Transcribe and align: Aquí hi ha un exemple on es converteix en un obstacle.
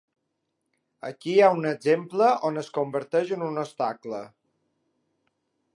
Aquí 1.09 1.33
hi 1.33 1.43
ha 1.47 1.51
un 1.57 1.67
exemple 1.73 2.31
on 2.49 2.57
es 2.63 2.73
converteix 2.79 3.35
en 3.37 3.47
un 3.49 3.65
obstacle. 3.65 4.25